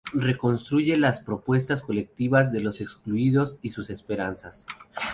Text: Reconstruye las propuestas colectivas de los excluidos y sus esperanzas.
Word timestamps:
Reconstruye 0.15 0.97
las 0.97 1.21
propuestas 1.21 1.83
colectivas 1.83 2.51
de 2.51 2.61
los 2.61 2.81
excluidos 2.81 3.57
y 3.61 3.69
sus 3.69 3.91
esperanzas. 3.91 4.65